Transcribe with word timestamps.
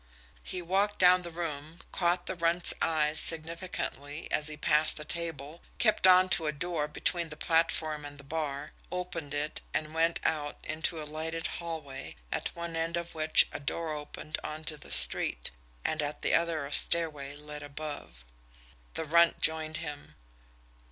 He 0.41 0.63
walked 0.63 0.97
down 0.97 1.21
the 1.21 1.29
room, 1.29 1.77
caught 1.91 2.25
the 2.25 2.33
Runt's 2.33 2.73
eyes 2.81 3.19
significantly 3.19 4.27
as 4.31 4.47
he 4.47 4.57
passed 4.57 4.97
the 4.97 5.05
table, 5.05 5.61
kept 5.77 6.07
on 6.07 6.27
to 6.29 6.47
a 6.47 6.51
door 6.51 6.87
between 6.87 7.29
the 7.29 7.37
platform 7.37 8.03
and 8.03 8.17
the 8.17 8.23
bar, 8.23 8.71
opened 8.91 9.35
it, 9.35 9.61
and 9.75 9.93
went 9.93 10.19
out 10.23 10.57
into 10.63 10.99
a 10.99 11.05
lighted 11.05 11.45
hallway, 11.45 12.15
at 12.31 12.47
one 12.55 12.75
end 12.75 12.97
of 12.97 13.13
which 13.13 13.47
a 13.51 13.59
door 13.59 13.93
opened 13.93 14.39
onto 14.43 14.75
the 14.75 14.89
street, 14.89 15.51
and 15.85 16.01
at 16.01 16.23
the 16.23 16.33
other 16.33 16.65
a 16.65 16.73
stairway 16.73 17.35
led 17.35 17.61
above. 17.61 18.25
The 18.95 19.05
Runt 19.05 19.39
joined 19.39 19.77
him. 19.85 20.15